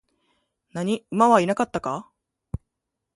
[0.73, 2.09] 何、馬はいなかったか?